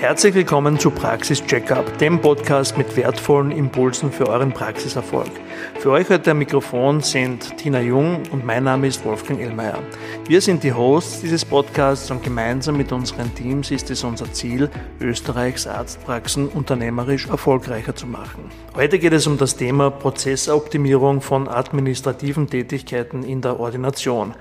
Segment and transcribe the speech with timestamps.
[0.00, 5.32] Herzlich willkommen zu Praxis Checkup, dem Podcast mit wertvollen Impulsen für euren Praxiserfolg.
[5.80, 9.82] Für euch heute am Mikrofon sind Tina Jung und mein Name ist Wolfgang Ellmeier.
[10.28, 14.70] Wir sind die Hosts dieses Podcasts und gemeinsam mit unseren Teams ist es unser Ziel,
[15.00, 18.52] Österreichs Arztpraxen unternehmerisch erfolgreicher zu machen.
[18.76, 24.36] Heute geht es um das Thema Prozessoptimierung von administrativen Tätigkeiten in der Ordination.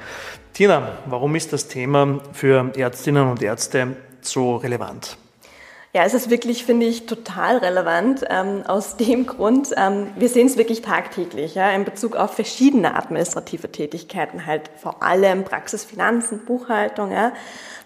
[0.54, 5.18] Tina, warum ist das Thema für Ärztinnen und Ärzte so relevant?
[5.98, 10.46] Ja, es ist wirklich, finde ich, total relevant ähm, aus dem Grund, ähm, wir sehen
[10.46, 16.46] es wirklich tagtäglich ja, in Bezug auf verschiedene administrative Tätigkeiten, halt vor allem Praxis, Finanzen,
[16.46, 17.32] Buchhaltung, ja,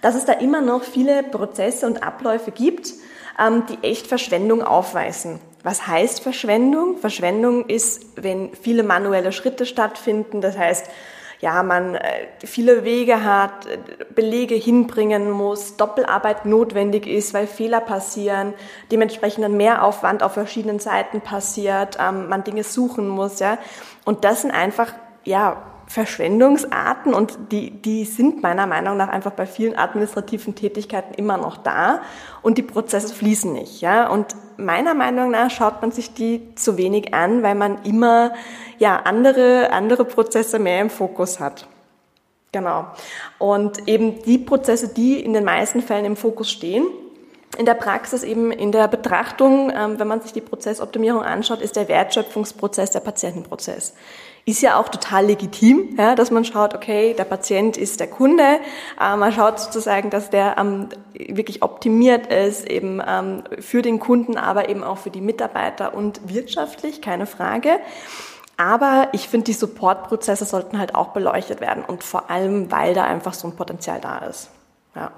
[0.02, 2.92] dass es da immer noch viele Prozesse und Abläufe gibt,
[3.40, 5.40] ähm, die echt Verschwendung aufweisen.
[5.64, 6.98] Was heißt Verschwendung?
[6.98, 10.86] Verschwendung ist, wenn viele manuelle Schritte stattfinden, das heißt,
[11.42, 13.78] ja, man äh, viele Wege hat, äh,
[14.14, 18.54] Belege hinbringen muss, Doppelarbeit notwendig ist, weil Fehler passieren,
[18.92, 23.58] dementsprechend ein Mehraufwand auf verschiedenen Seiten passiert, ähm, man Dinge suchen muss, ja.
[24.06, 29.46] Und das sind einfach, ja, Verschwendungsarten und die, die sind meiner Meinung nach einfach bei
[29.46, 32.02] vielen administrativen Tätigkeiten immer noch da
[32.42, 34.08] und die Prozesse fließen nicht, ja.
[34.08, 38.34] Und meiner Meinung nach schaut man sich die zu wenig an, weil man immer,
[38.80, 41.68] ja, andere, andere Prozesse mehr im Fokus hat.
[42.54, 42.86] Genau.
[43.38, 46.86] Und eben die Prozesse, die in den meisten Fällen im Fokus stehen,
[47.58, 51.76] in der Praxis eben in der Betrachtung, ähm, wenn man sich die Prozessoptimierung anschaut, ist
[51.76, 53.94] der Wertschöpfungsprozess der Patientenprozess.
[54.46, 58.60] Ist ja auch total legitim, ja, dass man schaut, okay, der Patient ist der Kunde,
[59.00, 64.38] äh, man schaut sozusagen, dass der ähm, wirklich optimiert ist, eben ähm, für den Kunden,
[64.38, 67.80] aber eben auch für die Mitarbeiter und wirtschaftlich, keine Frage.
[68.58, 73.06] Aber ich finde, die Supportprozesse sollten halt auch beleuchtet werden und vor allem, weil da
[73.06, 74.50] einfach so ein Potenzial da ist.
[74.96, 75.12] Ja.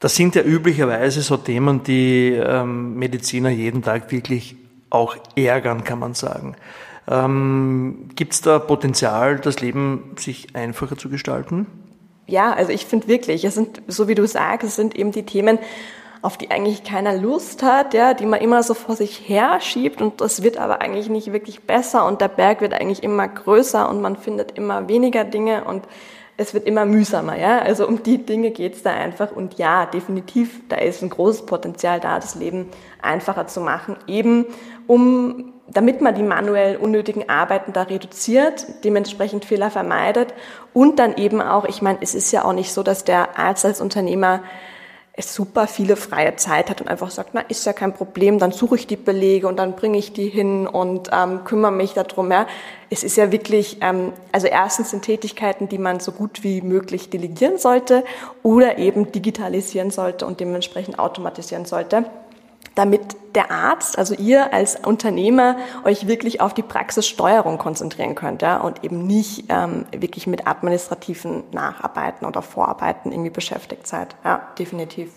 [0.00, 4.56] Das sind ja üblicherweise so Themen, die ähm, Mediziner jeden Tag wirklich
[4.90, 6.56] auch ärgern, kann man sagen.
[7.08, 11.66] Ähm, Gibt es da Potenzial, das Leben sich einfacher zu gestalten?
[12.26, 15.24] Ja, also ich finde wirklich, es sind, so wie du sagst, es sind eben die
[15.24, 15.58] Themen,
[16.22, 20.00] auf die eigentlich keiner Lust hat, ja, die man immer so vor sich her schiebt
[20.00, 23.86] und das wird aber eigentlich nicht wirklich besser und der Berg wird eigentlich immer größer
[23.90, 25.84] und man findet immer weniger Dinge und
[26.38, 27.58] es wird immer mühsamer, ja.
[27.58, 32.00] Also um die Dinge geht's da einfach und ja, definitiv, da ist ein großes Potenzial
[32.00, 32.70] da, das Leben
[33.02, 34.46] einfacher zu machen, eben
[34.86, 40.34] um damit man die manuell unnötigen Arbeiten da reduziert, dementsprechend Fehler vermeidet
[40.72, 43.64] und dann eben auch, ich meine, es ist ja auch nicht so, dass der Arzt
[43.64, 44.42] als Unternehmer
[45.16, 48.74] super viele freie Zeit hat und einfach sagt, na, ist ja kein Problem, dann suche
[48.74, 52.32] ich die Belege und dann bringe ich die hin und ähm, kümmere mich darum.
[52.32, 52.48] Ja.
[52.90, 57.10] Es ist ja wirklich, ähm, also erstens sind Tätigkeiten, die man so gut wie möglich
[57.10, 58.04] delegieren sollte
[58.42, 62.06] oder eben digitalisieren sollte und dementsprechend automatisieren sollte
[62.74, 68.58] damit der Arzt, also ihr als Unternehmer, euch wirklich auf die Praxissteuerung konzentrieren könnt ja,
[68.58, 74.14] und eben nicht ähm, wirklich mit administrativen Nacharbeiten oder Vorarbeiten irgendwie beschäftigt seid.
[74.24, 75.10] Ja, definitiv.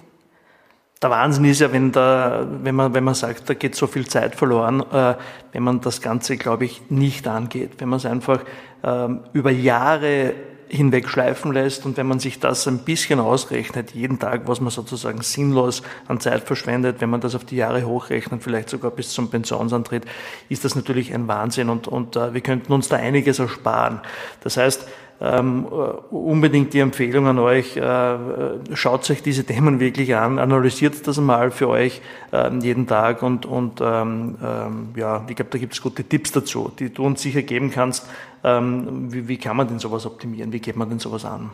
[1.02, 4.08] Der Wahnsinn ist ja, wenn, da, wenn, man, wenn man sagt, da geht so viel
[4.08, 5.16] Zeit verloren, äh,
[5.52, 7.74] wenn man das Ganze, glaube ich, nicht angeht.
[7.78, 8.40] Wenn man es einfach
[8.84, 10.34] ähm, über Jahre
[10.70, 14.70] hinweg schleifen lässt und wenn man sich das ein bisschen ausrechnet, jeden Tag, was man
[14.70, 19.12] sozusagen sinnlos an Zeit verschwendet, wenn man das auf die Jahre hochrechnet, vielleicht sogar bis
[19.12, 20.06] zum Pensionsantritt,
[20.50, 24.02] ist das natürlich ein Wahnsinn und, und uh, wir könnten uns da einiges ersparen.
[24.42, 24.88] Das heißt,
[25.20, 28.18] ähm, äh, unbedingt die Empfehlung an euch, äh,
[28.74, 32.02] schaut euch diese Themen wirklich an, analysiert das mal für euch
[32.32, 36.32] äh, jeden Tag und, und ähm, ähm, ja, ich glaube, da gibt es gute Tipps
[36.32, 38.08] dazu, die du uns sicher geben kannst.
[38.44, 40.52] Ähm, wie, wie kann man denn sowas optimieren?
[40.54, 41.50] Wie geht man denn sowas an?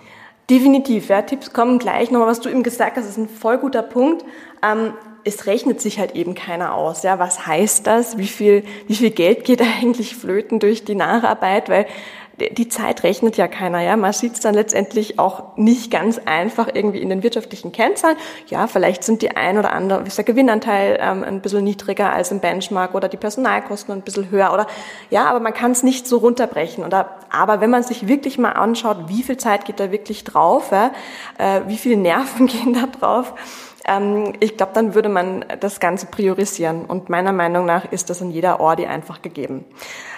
[0.50, 2.12] Definitiv, ja, Tipps kommen gleich.
[2.12, 4.26] Nochmal, was du eben gesagt hast, ist ein voll guter Punkt.
[4.62, 4.94] Ähm,
[5.24, 7.04] es rechnet sich halt eben keiner aus.
[7.04, 8.18] Ja, was heißt das?
[8.18, 11.70] Wie viel, wie viel Geld geht eigentlich flöten durch die Nacharbeit?
[11.70, 11.86] Weil
[12.40, 13.96] die Zeit rechnet ja keiner, ja.
[13.96, 18.18] Man sieht es dann letztendlich auch nicht ganz einfach irgendwie in den wirtschaftlichen Kennzahlen.
[18.48, 22.32] Ja, vielleicht sind die ein oder andere, ist der Gewinnanteil ähm, ein bisschen niedriger als
[22.32, 24.68] im Benchmark oder die Personalkosten ein bisschen höher oder,
[25.12, 26.84] ja, aber man kann es nicht so runterbrechen.
[26.84, 30.72] Oder, aber wenn man sich wirklich mal anschaut, wie viel Zeit geht da wirklich drauf,
[30.72, 30.92] ja,
[31.38, 33.34] äh, wie viele Nerven gehen da drauf,
[33.86, 36.86] ähm, ich glaube, dann würde man das Ganze priorisieren.
[36.86, 39.66] Und meiner Meinung nach ist das in jeder Ordi einfach gegeben.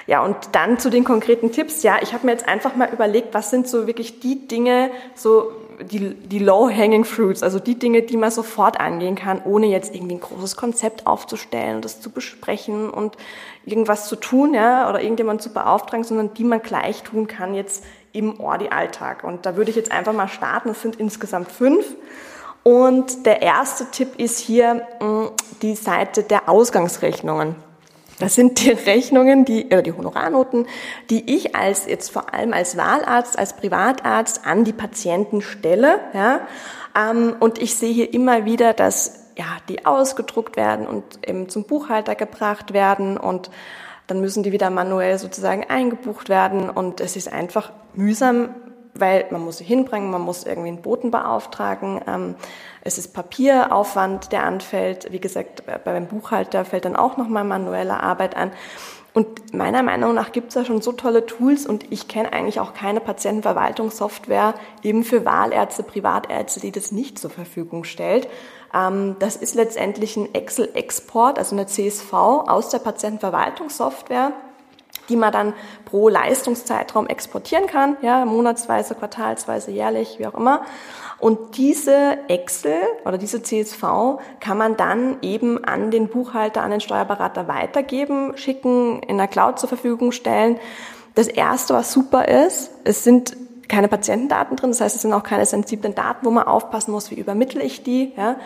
[0.08, 1.82] Ja, und dann zu den konkreten Tipps.
[1.82, 5.52] Ja, ich habe mir jetzt einfach mal überlegt, was sind so wirklich die Dinge, so
[5.82, 10.16] die, die low-hanging fruits, also die Dinge, die man sofort angehen kann, ohne jetzt irgendwie
[10.16, 13.18] ein großes Konzept aufzustellen und das zu besprechen und
[13.66, 17.84] irgendwas zu tun, ja, oder irgendjemand zu beauftragen, sondern die man gleich tun kann jetzt
[18.14, 19.24] im Ordi-Alltag.
[19.24, 20.70] Und da würde ich jetzt einfach mal starten.
[20.70, 21.86] Es sind insgesamt fünf.
[22.68, 25.28] Und der erste Tipp ist hier mm,
[25.62, 27.54] die Seite der Ausgangsrechnungen.
[28.18, 30.66] Das sind die Rechnungen, die, äh, die Honorarnoten,
[31.12, 36.40] die ich als, jetzt vor allem als Wahlarzt, als Privatarzt an die Patienten stelle, ja.
[37.00, 41.66] Ähm, und ich sehe hier immer wieder, dass, ja, die ausgedruckt werden und eben zum
[41.66, 43.52] Buchhalter gebracht werden und
[44.08, 48.50] dann müssen die wieder manuell sozusagen eingebucht werden und es ist einfach mühsam,
[48.98, 52.02] weil man muss sie hinbringen, man muss irgendwie einen Boten beauftragen.
[52.08, 52.36] Ähm,
[52.82, 55.12] es ist Papieraufwand, der anfällt.
[55.12, 58.52] Wie gesagt, beim Buchhalter fällt dann auch nochmal manuelle Arbeit an.
[59.16, 62.60] Und meiner Meinung nach gibt es da schon so tolle Tools und ich kenne eigentlich
[62.60, 68.28] auch keine Patientenverwaltungssoftware eben für Wahlärzte, Privatärzte, die das nicht zur Verfügung stellt.
[68.74, 74.34] Ähm, das ist letztendlich ein Excel-Export, also eine CSV aus der Patientenverwaltungssoftware
[75.10, 75.54] die man dann
[75.86, 80.62] pro Leistungszeitraum exportieren kann, ja, monatsweise, quartalsweise, jährlich, wie auch immer.
[81.20, 82.76] Und diese Excel
[83.06, 83.84] oder diese CSV
[84.40, 89.60] kann man dann eben an den Buchhalter, an den Steuerberater weitergeben, schicken, in der Cloud
[89.60, 90.60] zur Verfügung stellen.
[91.16, 95.24] Das erste, was super ist, es sind keine Patientendaten drin, das heißt, es sind auch
[95.24, 98.14] keine sensiblen Daten, wo man aufpassen muss, wie übermittle ich die.
[98.16, 98.38] Ja?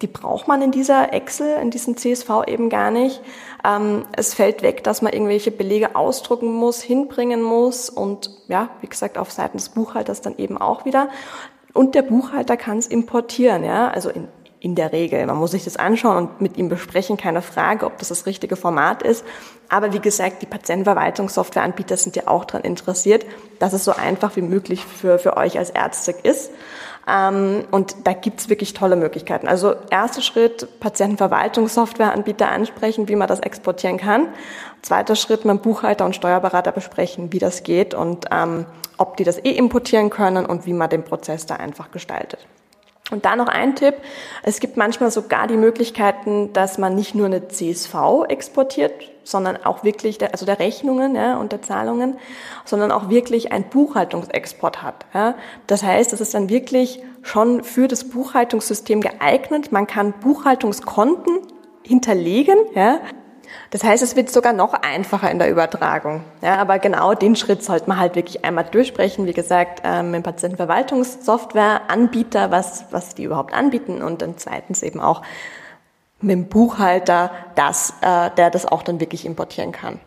[0.00, 3.20] die braucht man in dieser Excel, in diesem CSV eben gar nicht.
[3.64, 8.86] Ähm, es fällt weg, dass man irgendwelche Belege ausdrucken muss, hinbringen muss und ja, wie
[8.86, 11.08] gesagt, auf Seiten des Buchhalters dann eben auch wieder.
[11.74, 14.28] Und der Buchhalter kann es importieren, ja, also in,
[14.60, 15.24] in der Regel.
[15.26, 18.56] Man muss sich das anschauen und mit ihm besprechen, keine Frage, ob das das richtige
[18.56, 19.24] Format ist.
[19.68, 23.26] Aber wie gesagt, die Patientenverwaltungssoftwareanbieter sind ja auch daran interessiert,
[23.58, 26.50] dass es so einfach wie möglich für, für euch als Ärzte ist.
[27.08, 29.48] Ähm, und da gibt's wirklich tolle Möglichkeiten.
[29.48, 34.28] Also erster Schritt, Patientenverwaltungssoftwareanbieter ansprechen, wie man das exportieren kann.
[34.82, 38.66] Zweiter Schritt, mit Buchhalter und Steuerberater besprechen, wie das geht und ähm,
[38.96, 42.46] ob die das eh importieren können und wie man den Prozess da einfach gestaltet.
[43.10, 43.94] Und da noch ein Tipp.
[44.42, 47.94] Es gibt manchmal sogar die Möglichkeiten, dass man nicht nur eine CSV
[48.28, 48.92] exportiert,
[49.24, 52.18] sondern auch wirklich, der, also der Rechnungen ja, und der Zahlungen,
[52.64, 55.06] sondern auch wirklich ein Buchhaltungsexport hat.
[55.14, 55.34] Ja.
[55.66, 59.72] Das heißt, es ist dann wirklich schon für das Buchhaltungssystem geeignet.
[59.72, 61.38] Man kann Buchhaltungskonten
[61.82, 63.00] hinterlegen, ja,
[63.70, 66.22] das heißt, es wird sogar noch einfacher in der Übertragung.
[66.40, 69.26] Ja, aber genau den Schritt sollte man halt wirklich einmal durchsprechen.
[69.26, 75.20] Wie gesagt, ähm, im Patientenverwaltungssoftware-Anbieter, was, was die überhaupt anbieten und dann zweitens eben auch
[76.20, 80.00] mit dem Buchhalter, das, äh, der das auch dann wirklich importieren kann.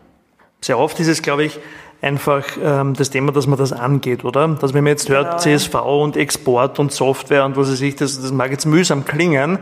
[0.60, 1.58] Sehr oft ist es, glaube ich,
[2.00, 4.48] einfach ähm, das Thema, dass man das angeht, oder?
[4.48, 7.96] Dass wenn man jetzt hört, genau, CSV und Export und Software und was weiß ich,
[7.96, 9.58] das, das mag jetzt mühsam klingen,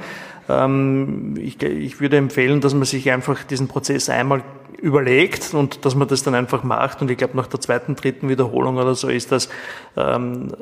[1.37, 4.43] ich, ich würde empfehlen, dass man sich einfach diesen Prozess einmal
[4.81, 7.03] überlegt und dass man das dann einfach macht.
[7.03, 9.49] Und ich glaube, nach der zweiten, dritten Wiederholung oder so ist das
[9.97, 10.53] ähm,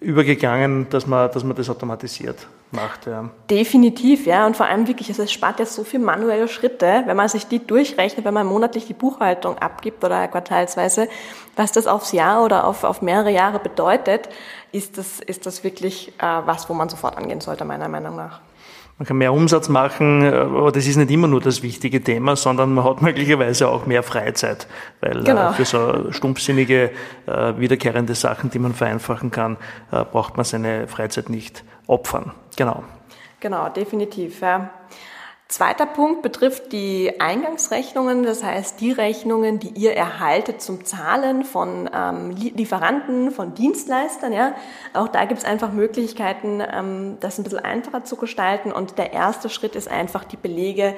[0.00, 3.06] übergegangen, dass man, dass man das automatisiert macht.
[3.06, 3.30] Ja.
[3.50, 4.46] Definitiv, ja.
[4.46, 7.46] Und vor allem wirklich, also es spart ja so viele manuelle Schritte, wenn man sich
[7.46, 11.08] die durchrechnet, wenn man monatlich die Buchhaltung abgibt oder quartalsweise,
[11.56, 14.28] was das aufs Jahr oder auf, auf mehrere Jahre bedeutet,
[14.72, 18.40] ist das, ist das wirklich äh, was, wo man sofort angehen sollte, meiner Meinung nach.
[19.00, 22.74] Man kann mehr Umsatz machen, aber das ist nicht immer nur das wichtige Thema, sondern
[22.74, 24.66] man hat möglicherweise auch mehr Freizeit,
[25.00, 25.52] weil äh, genau.
[25.52, 26.90] für so stumpfsinnige,
[27.24, 29.56] äh, wiederkehrende Sachen, die man vereinfachen kann,
[29.90, 32.32] äh, braucht man seine Freizeit nicht opfern.
[32.58, 32.84] Genau.
[33.40, 34.42] Genau, definitiv.
[34.42, 34.68] Ja.
[35.50, 41.90] Zweiter Punkt betrifft die Eingangsrechnungen, das heißt die Rechnungen, die ihr erhaltet zum Zahlen von
[41.92, 44.32] ähm, Lieferanten, von Dienstleistern.
[44.32, 44.54] Ja.
[44.94, 48.70] Auch da gibt es einfach Möglichkeiten, ähm, das ein bisschen einfacher zu gestalten.
[48.70, 50.94] Und der erste Schritt ist einfach, die Belege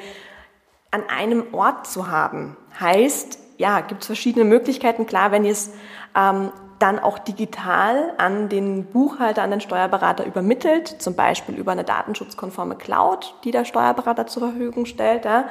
[0.91, 2.59] an einem Ort zu haben.
[2.79, 5.07] Heißt, ja, gibt es verschiedene Möglichkeiten.
[5.07, 5.71] Klar, wenn ihr es
[6.15, 11.85] ähm, dann auch digital an den Buchhalter, an den Steuerberater übermittelt, zum Beispiel über eine
[11.85, 15.45] datenschutzkonforme Cloud, die der Steuerberater zur Verfügung stellt, ja,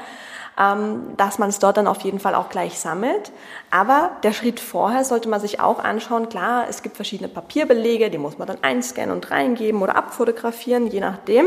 [0.60, 3.32] ähm, dass man es dort dann auf jeden Fall auch gleich sammelt.
[3.70, 8.18] Aber der Schritt vorher sollte man sich auch anschauen, klar, es gibt verschiedene Papierbelege, die
[8.18, 11.46] muss man dann einscannen und reingeben oder abfotografieren, je nachdem.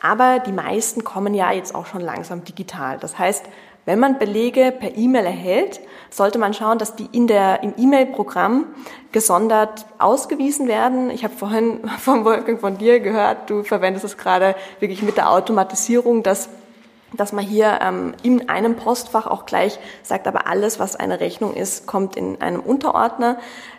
[0.00, 2.98] Aber die meisten kommen ja jetzt auch schon langsam digital.
[2.98, 3.46] Das heißt,
[3.88, 5.80] wenn man Belege per E-Mail erhält,
[6.10, 8.66] sollte man schauen, dass die in der, im E-Mail-Programm
[9.12, 11.10] gesondert ausgewiesen werden.
[11.10, 15.30] Ich habe vorhin vom Wolfgang von dir gehört, du verwendest es gerade wirklich mit der
[15.30, 16.50] Automatisierung, dass
[17.14, 21.54] dass man hier ähm, in einem Postfach auch gleich sagt, aber alles, was eine Rechnung
[21.54, 23.38] ist, kommt in einem Unterordner.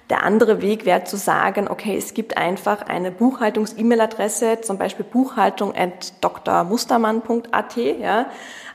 [0.10, 5.75] Der andere Weg wäre zu sagen, okay, es gibt einfach eine Buchhaltungs-E-Mail-Adresse, zum Beispiel buchhaltung
[5.75, 8.25] at drmustermann.at, ja,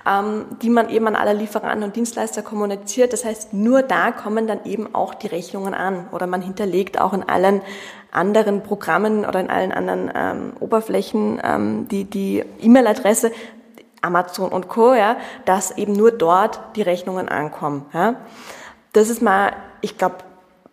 [0.06, 3.12] ähm, die man eben an alle Lieferanten und Dienstleister kommuniziert.
[3.12, 7.12] Das heißt, nur da kommen dann eben auch die Rechnungen an oder man hinterlegt auch
[7.12, 7.62] in allen
[8.10, 13.32] anderen Programmen oder in allen anderen ähm, Oberflächen ähm, die die E-Mail-Adresse
[14.02, 14.94] Amazon und Co.
[14.94, 17.86] Ja, dass eben nur dort die Rechnungen ankommen.
[17.92, 18.16] Ja.
[18.92, 20.16] Das ist mal, ich glaube,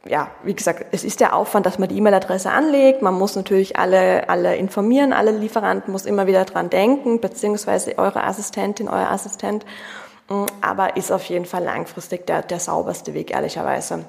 [0.05, 3.03] ja, wie gesagt, es ist der Aufwand, dass man die E-Mail-Adresse anlegt.
[3.03, 8.24] Man muss natürlich alle, alle informieren, alle Lieferanten muss immer wieder dran denken, beziehungsweise eure
[8.24, 9.65] Assistentin, euer Assistent.
[10.27, 14.05] Mm, aber ist auf jeden Fall langfristig der, der sauberste Weg, ehrlicherweise.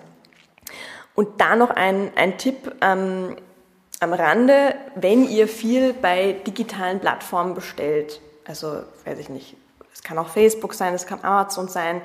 [1.15, 3.37] Und da noch ein, ein Tipp ähm,
[4.01, 9.57] am Rande, wenn ihr viel bei digitalen Plattformen bestellt, also weiß ich nicht,
[9.93, 12.01] es kann auch Facebook sein, es kann Amazon sein,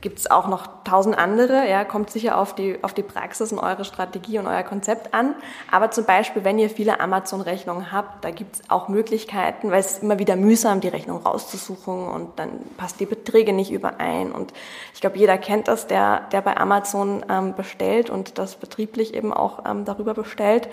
[0.00, 3.58] gibt es auch noch tausend andere, ja, kommt sicher auf die, auf die Praxis und
[3.58, 5.34] eure Strategie und euer Konzept an.
[5.70, 9.92] Aber zum Beispiel, wenn ihr viele Amazon-Rechnungen habt, da gibt es auch Möglichkeiten, weil es
[9.92, 14.32] ist immer wieder mühsam, die Rechnung rauszusuchen und dann passt die Beträge nicht überein.
[14.32, 14.52] Und
[14.94, 19.32] ich glaube, jeder kennt das, der, der bei Amazon ähm, bestellt und das betrieblich eben
[19.32, 20.68] auch ähm, darüber bestellt.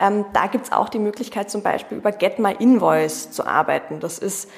[0.00, 4.00] Ähm, da gibt es auch die Möglichkeit, zum Beispiel über Get My Invoice zu arbeiten.
[4.00, 4.50] Das ist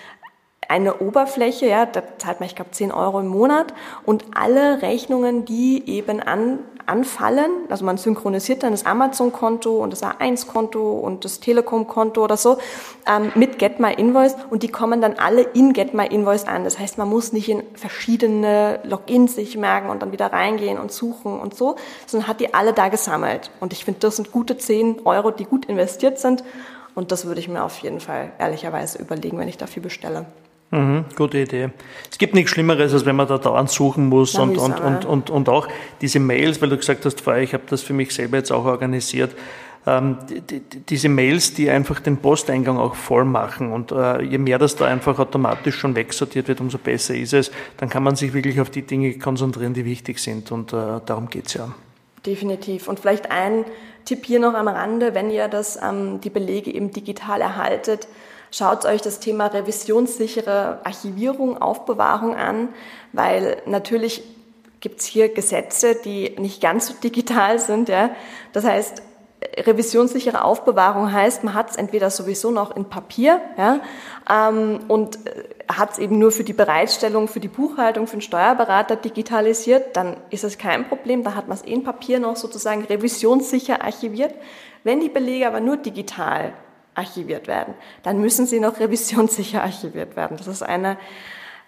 [0.69, 5.45] eine Oberfläche, ja, da zahlt man, ich glaube, 10 Euro im Monat und alle Rechnungen,
[5.45, 11.41] die eben an, anfallen, also man synchronisiert dann das Amazon-Konto und das A1-Konto und das
[11.41, 12.59] Telekom-Konto oder so
[13.07, 16.65] ähm, mit Get My Invoice und die kommen dann alle in Get My Invoice an.
[16.65, 20.93] Das heißt, man muss nicht in verschiedene Logins sich merken und dann wieder reingehen und
[20.93, 23.51] suchen und so, sondern hat die alle da gesammelt.
[23.61, 26.45] Und ich finde, das sind gute 10 Euro, die gut investiert sind
[26.95, 30.27] und das würde ich mir auf jeden Fall ehrlicherweise überlegen, wenn ich dafür bestelle.
[30.71, 31.71] Mhm, gute Idee.
[32.11, 35.31] Es gibt nichts Schlimmeres, als wenn man da dauernd suchen muss und, und, und, und,
[35.31, 35.69] und auch
[36.01, 38.65] diese Mails, weil du gesagt hast vorher, ich habe das für mich selber jetzt auch
[38.65, 39.37] organisiert,
[39.87, 44.39] ähm, die, die, diese Mails, die einfach den Posteingang auch voll machen und äh, je
[44.39, 47.51] mehr das da einfach automatisch schon wegsortiert wird, umso besser ist es.
[47.77, 51.29] Dann kann man sich wirklich auf die Dinge konzentrieren, die wichtig sind und äh, darum
[51.29, 51.75] geht's ja.
[52.25, 52.89] Definitiv.
[52.89, 53.67] Und vielleicht ein
[54.07, 58.09] Tipp hier noch am Rande, wenn ihr das, ähm, die Belege eben digital erhaltet,
[58.57, 62.69] Schaut euch das Thema revisionssichere Archivierung, Aufbewahrung an,
[63.13, 64.23] weil natürlich
[64.79, 67.89] gibt es hier Gesetze, die nicht ganz so digital sind.
[67.89, 68.11] Ja?
[68.53, 69.03] Das heißt,
[69.57, 73.81] revisionssichere Aufbewahrung heißt, man hat es entweder sowieso noch in Papier ja,
[74.31, 78.23] ähm, und äh, hat es eben nur für die Bereitstellung, für die Buchhaltung, für den
[78.23, 82.85] Steuerberater digitalisiert, dann ist es kein Problem, da hat man es in Papier noch sozusagen
[82.85, 84.33] revisionssicher archiviert.
[84.85, 86.53] Wenn die Belege aber nur digital
[86.95, 87.75] archiviert werden.
[88.03, 90.37] Dann müssen sie noch revisionssicher archiviert werden.
[90.37, 90.99] Das ist eine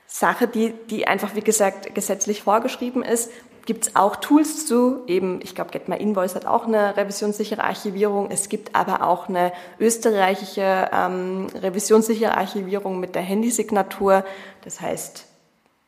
[0.06, 3.30] Sache, die, die einfach, wie gesagt, gesetzlich vorgeschrieben ist.
[3.66, 7.64] Gibt es auch Tools zu, eben, ich glaube, Get My Invoice hat auch eine revisionssichere
[7.64, 8.30] Archivierung.
[8.30, 14.25] Es gibt aber auch eine österreichische ähm, revisionssichere Archivierung mit der Handysignatur.
[14.62, 15.26] Das heißt,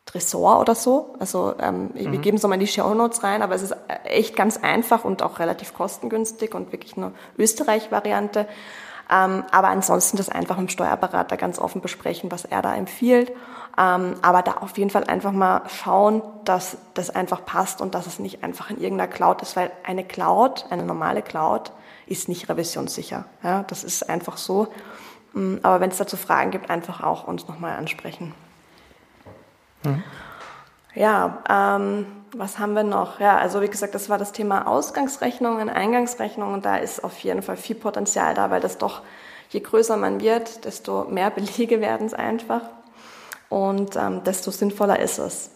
[0.09, 1.15] Tresor oder so.
[1.19, 2.13] Also ähm, mhm.
[2.13, 5.05] wir geben es nochmal in die Show Notes rein, aber es ist echt ganz einfach
[5.05, 8.49] und auch relativ kostengünstig und wirklich eine Österreich-Variante.
[9.11, 13.33] Ähm, aber ansonsten das einfach mit dem Steuerberater ganz offen besprechen, was er da empfiehlt.
[13.79, 18.07] Ähm, aber da auf jeden Fall einfach mal schauen, dass das einfach passt und dass
[18.07, 21.73] es nicht einfach in irgendeiner Cloud ist, weil eine Cloud, eine normale Cloud,
[22.07, 23.25] ist nicht revisionssicher.
[23.43, 24.69] Ja, das ist einfach so.
[25.33, 28.35] Mm, aber wenn es dazu Fragen gibt, einfach auch uns nochmal ansprechen.
[29.85, 30.03] Mhm.
[30.95, 33.21] Ja, ähm, was haben wir noch?
[33.21, 36.63] Ja, also wie gesagt, das war das Thema Ausgangsrechnungen, Eingangsrechnungen.
[36.63, 39.03] Da ist auf jeden Fall viel Potenzial da, weil das doch,
[39.51, 42.63] je größer man wird, desto mehr Belege werden es einfach
[43.49, 45.51] und ähm, desto sinnvoller ist es.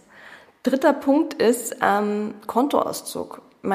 [0.62, 3.42] Dritter Punkt ist ähm, Kontoauszug.
[3.62, 3.70] Ich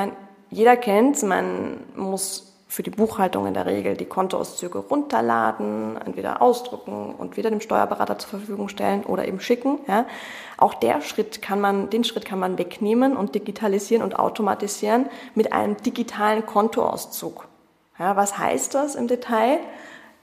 [0.49, 7.15] jeder kennt man muss für die Buchhaltung in der Regel die Kontoauszüge runterladen, entweder ausdrucken
[7.17, 9.79] und wieder dem Steuerberater zur Verfügung stellen oder eben schicken.
[9.87, 10.05] Ja.
[10.57, 15.53] Auch der Schritt kann man, den Schritt kann man wegnehmen und digitalisieren und automatisieren mit
[15.53, 17.47] einem digitalen Kontoauszug.
[17.97, 19.59] Ja, was heißt das im Detail?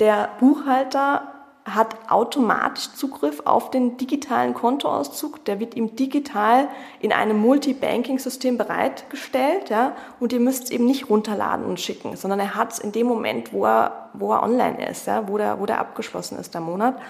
[0.00, 1.33] Der Buchhalter
[1.64, 5.44] hat automatisch Zugriff auf den digitalen Kontoauszug.
[5.46, 6.68] Der wird ihm digital
[7.00, 9.70] in einem Multi-Banking-System bereitgestellt.
[9.70, 12.92] Ja, und ihr müsst es eben nicht runterladen und schicken, sondern er hat es in
[12.92, 16.52] dem Moment, wo er, wo er online ist, ja, wo, der, wo der abgeschlossen ist,
[16.52, 17.00] der Monat,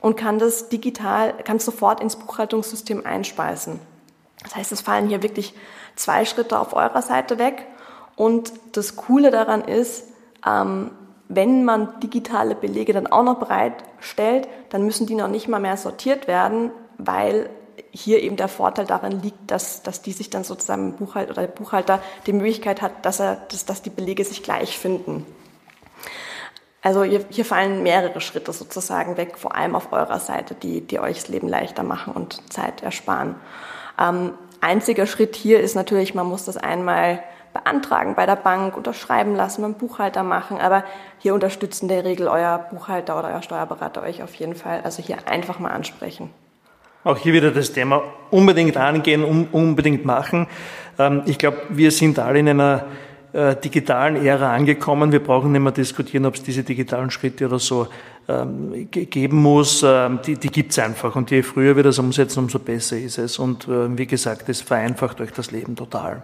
[0.00, 3.80] und kann das digital, kann sofort ins Buchhaltungssystem einspeisen.
[4.42, 5.54] Das heißt, es fallen hier wirklich
[5.96, 7.66] zwei Schritte auf eurer Seite weg.
[8.16, 10.04] Und das Coole daran ist,
[10.46, 10.92] ähm,
[11.28, 15.76] wenn man digitale Belege dann auch noch bereitstellt, dann müssen die noch nicht mal mehr
[15.76, 17.50] sortiert werden, weil
[17.90, 21.52] hier eben der Vorteil darin liegt, dass, dass die sich dann sozusagen Buchhalter oder der
[21.52, 25.26] Buchhalter die Möglichkeit hat, dass, er, dass, dass die Belege sich gleich finden.
[26.80, 31.00] Also hier, hier fallen mehrere Schritte sozusagen weg, vor allem auf eurer Seite, die, die
[31.00, 33.34] euch das Leben leichter machen und Zeit ersparen.
[33.98, 37.22] Ähm, einziger Schritt hier ist natürlich, man muss das einmal
[37.58, 40.58] beantragen bei der Bank, unterschreiben lassen, beim Buchhalter machen.
[40.58, 40.84] Aber
[41.18, 44.80] hier unterstützen in der Regel euer Buchhalter oder euer Steuerberater euch auf jeden Fall.
[44.84, 46.30] Also hier einfach mal ansprechen.
[47.04, 50.46] Auch hier wieder das Thema unbedingt angehen, unbedingt machen.
[50.98, 52.84] Ähm, ich glaube, wir sind alle in einer
[53.32, 55.12] äh, digitalen Ära angekommen.
[55.12, 57.86] Wir brauchen nicht mehr diskutieren, ob es diese digitalen Schritte oder so
[58.28, 59.84] ähm, geben muss.
[59.86, 61.14] Ähm, die die gibt es einfach.
[61.16, 63.38] Und je früher wir das umsetzen, umso besser ist es.
[63.38, 66.22] Und äh, wie gesagt, es vereinfacht euch das Leben total.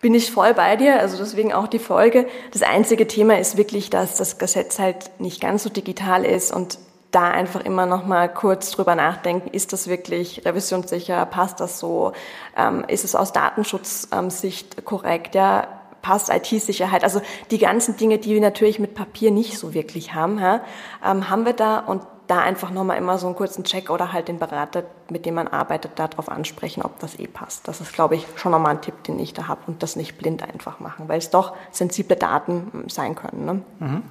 [0.00, 2.28] Bin ich voll bei dir, also deswegen auch die Folge.
[2.52, 6.78] Das einzige Thema ist wirklich, dass das Gesetz halt nicht ganz so digital ist und
[7.10, 12.12] da einfach immer noch mal kurz drüber nachdenken, ist das wirklich revisionssicher, passt das so,
[12.56, 15.66] ähm, ist es aus Datenschutzsicht korrekt, ja,
[16.02, 20.38] passt IT-Sicherheit, also die ganzen Dinge, die wir natürlich mit Papier nicht so wirklich haben,
[20.38, 24.28] ähm, haben wir da und da einfach nochmal immer so einen kurzen Check oder halt
[24.28, 27.66] den Berater, mit dem man arbeitet, darauf ansprechen, ob das eh passt.
[27.66, 30.18] Das ist, glaube ich, schon nochmal ein Tipp, den ich da habe und das nicht
[30.18, 33.44] blind einfach machen, weil es doch sensible Daten hm, sein können.
[33.44, 33.62] Ne?
[33.80, 34.02] Mhm.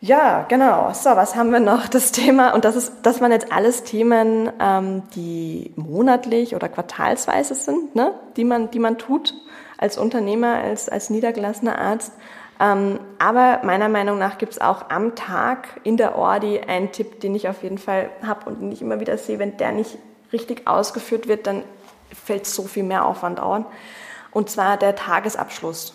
[0.00, 0.92] Ja, genau.
[0.92, 1.88] So, was haben wir noch?
[1.88, 7.54] Das Thema, und das ist, das waren jetzt alles Themen, ähm, die monatlich oder quartalsweise
[7.54, 8.14] sind, ne?
[8.36, 9.34] die man, die man tut
[9.76, 12.12] als Unternehmer, als, als niedergelassener Arzt.
[12.60, 17.20] Ähm, aber meiner Meinung nach gibt es auch am Tag in der Ordi einen Tipp,
[17.20, 19.96] den ich auf jeden Fall habe und den ich immer wieder sehe, wenn der nicht
[20.32, 21.62] richtig ausgeführt wird, dann
[22.12, 23.64] fällt so viel mehr Aufwand an.
[24.30, 25.94] Und zwar der Tagesabschluss.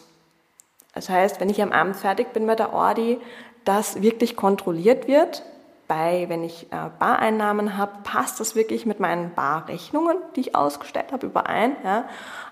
[0.94, 3.20] Das heißt, wenn ich am Abend fertig bin mit der Ordi,
[3.66, 5.44] dass wirklich kontrolliert wird,
[5.88, 11.12] bei, wenn ich äh, Bareinnahmen habe, passt das wirklich mit meinen Barrechnungen, die ich ausgestellt
[11.12, 11.76] habe, überein.
[11.84, 12.06] Ja?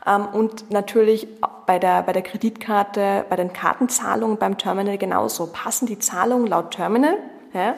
[0.05, 1.27] Ähm, und natürlich
[1.65, 5.47] bei der, bei der Kreditkarte, bei den Kartenzahlungen beim Terminal genauso.
[5.47, 7.17] Passen die Zahlungen laut Terminal
[7.53, 7.75] ja,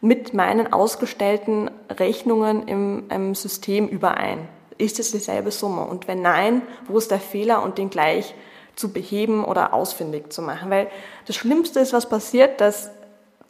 [0.00, 4.48] mit meinen ausgestellten Rechnungen im, im System überein?
[4.78, 5.84] Ist es dieselbe Summe?
[5.84, 8.34] Und wenn nein, wo ist der Fehler und den gleich
[8.74, 10.70] zu beheben oder ausfindig zu machen?
[10.70, 10.88] Weil
[11.26, 12.90] das Schlimmste ist, was passiert, dass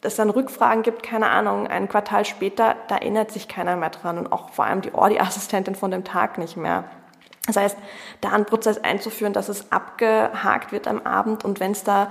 [0.05, 4.19] es dann Rückfragen gibt, keine Ahnung, ein Quartal später, da erinnert sich keiner mehr dran
[4.19, 6.85] und auch vor allem die Ordi-Assistentin von dem Tag nicht mehr.
[7.47, 7.77] Das heißt,
[8.21, 12.11] da einen Prozess einzuführen, dass es abgehakt wird am Abend und wenn es da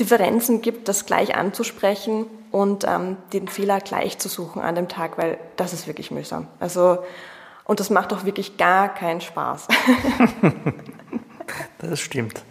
[0.00, 5.18] Differenzen gibt, das gleich anzusprechen und ähm, den Fehler gleich zu suchen an dem Tag,
[5.18, 6.48] weil das ist wirklich mühsam.
[6.58, 6.98] Also
[7.64, 9.68] und das macht doch wirklich gar keinen Spaß.
[11.78, 12.42] das stimmt.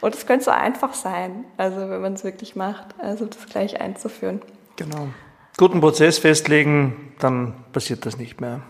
[0.00, 3.80] Und es könnte so einfach sein, also wenn man es wirklich macht, also das gleich
[3.80, 4.40] einzuführen.
[4.76, 5.08] Genau.
[5.56, 8.60] Guten Prozess festlegen, dann passiert das nicht mehr.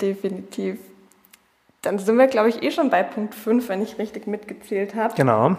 [0.00, 0.78] Definitiv.
[1.82, 5.14] Dann sind wir, glaube ich, eh schon bei Punkt 5, wenn ich richtig mitgezählt habe.
[5.16, 5.56] Genau.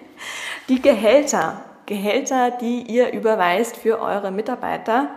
[0.68, 1.62] die Gehälter.
[1.86, 5.08] Gehälter, die ihr überweist für eure Mitarbeiter.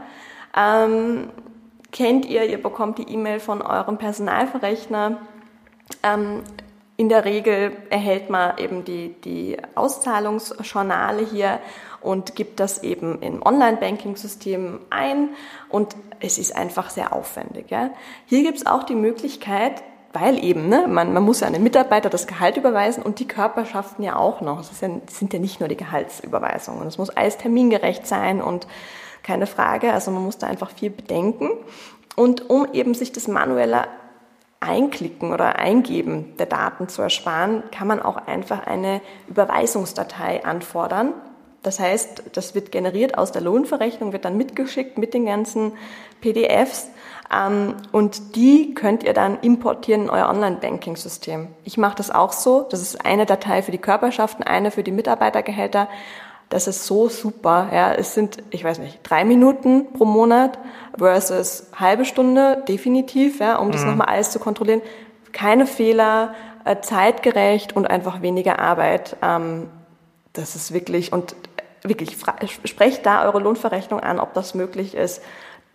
[0.56, 1.30] Ähm,
[1.92, 5.18] kennt ihr, ihr bekommt die E-Mail von eurem Personalverrechner.
[6.04, 6.44] Ähm,
[7.02, 11.58] in der Regel erhält man eben die, die Auszahlungsjournale hier
[12.00, 15.30] und gibt das eben im Online-Banking-System ein
[15.68, 17.72] und es ist einfach sehr aufwendig.
[17.72, 17.90] Ja.
[18.28, 19.82] Hier gibt es auch die Möglichkeit,
[20.14, 24.04] weil eben, ne, man, man muss ja einem Mitarbeiter das Gehalt überweisen und die Körperschaften
[24.04, 24.60] ja auch noch.
[24.60, 26.88] Es ja, sind ja nicht nur die Gehaltsüberweisungen.
[26.88, 28.68] Es muss alles termingerecht sein und
[29.24, 29.92] keine Frage.
[29.92, 31.50] Also man muss da einfach viel bedenken.
[32.16, 33.88] Und um eben sich das manuelle
[34.62, 41.14] Einklicken oder Eingeben der Daten zu ersparen, kann man auch einfach eine Überweisungsdatei anfordern.
[41.64, 45.74] Das heißt, das wird generiert aus der Lohnverrechnung, wird dann mitgeschickt mit den ganzen
[46.22, 46.90] PDFs
[47.32, 51.48] ähm, und die könnt ihr dann importieren in euer Online-Banking-System.
[51.64, 52.68] Ich mache das auch so.
[52.70, 55.88] Das ist eine Datei für die Körperschaften, eine für die Mitarbeitergehälter.
[56.52, 57.70] Das ist so super.
[57.74, 60.60] Ja, es sind, ich weiß nicht, drei Minuten pro Monat
[60.98, 63.92] versus halbe Stunde definitiv, ja, um das mhm.
[63.92, 64.82] nochmal alles zu kontrollieren.
[65.32, 69.18] Keine Fehler, äh, zeitgerecht und einfach weniger Arbeit.
[69.24, 69.70] Ähm,
[70.34, 71.36] das ist wirklich und
[71.84, 75.22] wirklich sprecht da eure Lohnverrechnung an, ob das möglich ist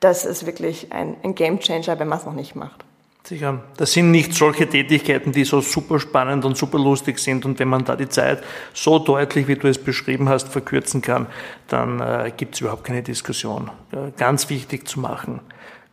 [0.01, 2.85] das ist wirklich ein, ein Game Changer, wenn man es noch nicht macht.
[3.27, 3.61] Sicher.
[3.77, 7.45] Das sind nicht solche Tätigkeiten, die so super spannend und super lustig sind.
[7.45, 11.27] Und wenn man da die Zeit so deutlich, wie du es beschrieben hast, verkürzen kann,
[11.67, 13.73] dann äh, gibt es überhaupt keine Diskussion.
[13.91, 15.41] Äh, ganz wichtig zu machen.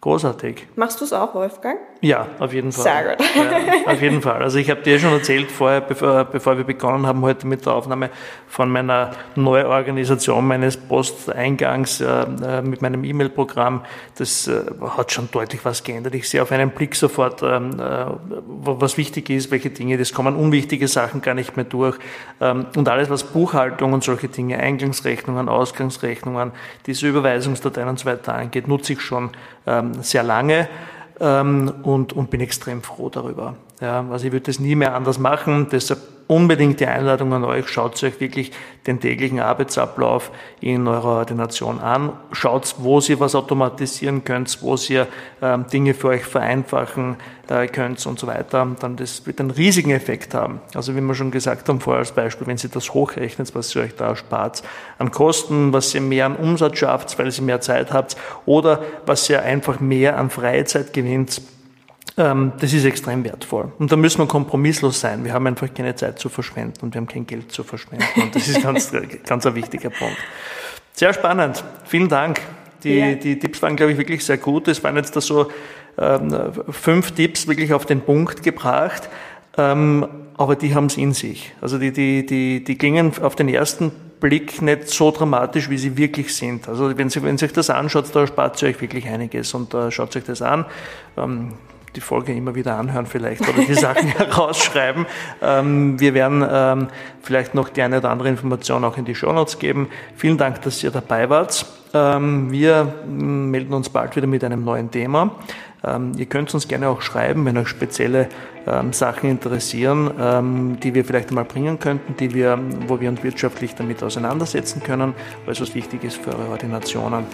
[0.02, 0.68] Großartig.
[0.76, 1.80] Machst du es auch, Wolfgang?
[2.04, 2.84] Ja, auf jeden Fall.
[2.84, 3.26] Sehr gut.
[3.86, 4.44] Ja, auf jeden Fall.
[4.44, 7.76] Also ich habe dir schon erzählt vorher, bevor, bevor, wir begonnen haben heute mit der
[7.76, 8.10] Aufnahme
[8.46, 13.86] von meiner Neuorganisation meines Posteingangs äh, äh mit meinem E-Mail-Programm.
[14.18, 14.66] Das äh,
[14.98, 16.14] hat schon deutlich was geändert.
[16.16, 18.06] Ich sehe auf einen Blick sofort, ähm, äh,
[18.58, 21.98] was wichtig ist, welche Dinge, das kommen unwichtige Sachen gar nicht mehr durch.
[22.42, 26.52] Ähm, und alles, was Buchhaltung und solche Dinge, Eingangsrechnungen, Ausgangsrechnungen,
[26.86, 29.30] diese Überweisungsdateien und so weiter angeht, nutze ich schon
[29.66, 30.68] ähm, sehr lange
[31.24, 33.56] ähm, und, und bin extrem froh darüber.
[33.80, 35.68] Ja, also ich würde das nie mehr anders machen.
[35.72, 37.68] Deshalb unbedingt die Einladung an euch.
[37.68, 38.52] Schaut euch wirklich
[38.88, 40.32] den täglichen Arbeitsablauf
[40.62, 42.14] in eurer Ordination an.
[42.32, 45.08] Schaut, wo ihr was automatisieren könnt, wo ihr
[45.42, 47.18] ähm, Dinge für euch vereinfachen
[47.50, 48.68] äh, könnt und so weiter.
[48.80, 50.62] Dann das wird einen riesigen Effekt haben.
[50.74, 53.84] Also wie wir schon gesagt haben vorher als Beispiel, wenn ihr das hochrechnet, was ihr
[53.84, 54.64] euch da spart
[54.98, 59.30] an Kosten, was ihr mehr an Umsatz schafft, weil ihr mehr Zeit habt oder was
[59.30, 61.42] ihr einfach mehr an Freizeit gewinnt,
[62.16, 63.72] das ist extrem wertvoll.
[63.80, 65.26] Und da müssen wir kompromisslos sein.
[65.26, 68.06] Wir haben einfach keine Zeit zu verschwenden und wir haben kein Geld zu verschwenden.
[68.22, 68.92] Und das ist ganz,
[69.28, 70.18] ganz ein wichtiger Punkt.
[70.94, 71.64] Sehr spannend.
[71.86, 72.40] Vielen Dank.
[72.84, 73.14] Die, ja.
[73.16, 74.68] die Tipps waren, glaube ich, wirklich sehr gut.
[74.68, 75.50] Es waren jetzt da so
[75.98, 76.36] ähm,
[76.70, 79.10] fünf Tipps wirklich auf den Punkt gebracht.
[79.58, 81.52] Ähm, aber die haben es in sich.
[81.62, 85.98] Also die, die, die, die klingen auf den ersten Blick nicht so dramatisch, wie sie
[85.98, 86.68] wirklich sind.
[86.70, 89.74] Also wenn Sie, wenn Sie sich das anschaut, da spart Sie euch wirklich einiges und
[89.74, 90.66] äh, schaut sich das an.
[91.18, 91.54] Ähm,
[91.96, 95.06] die Folge immer wieder anhören vielleicht oder die Sachen herausschreiben.
[95.42, 96.88] Ähm, wir werden ähm,
[97.22, 99.90] vielleicht noch die eine oder andere Information auch in die Show Notes geben.
[100.16, 101.66] Vielen Dank, dass ihr dabei wart.
[101.94, 105.32] Ähm, wir mm, melden uns bald wieder mit einem neuen Thema.
[105.86, 108.30] Ähm, ihr könnt uns gerne auch schreiben, wenn euch spezielle
[108.66, 113.22] ähm, Sachen interessieren, ähm, die wir vielleicht einmal bringen könnten, die wir, wo wir uns
[113.24, 115.14] wirtschaftlich damit auseinandersetzen können,
[115.46, 117.26] weil es was wichtig ist für eure Ordinationen.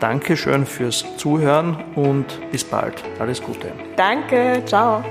[0.00, 3.02] Dankeschön fürs Zuhören und bis bald.
[3.18, 3.72] Alles Gute.
[3.96, 5.04] Danke, ciao.